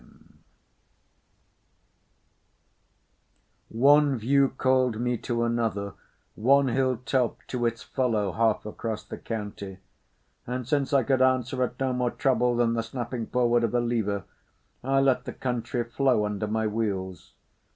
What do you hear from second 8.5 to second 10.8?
across the county, and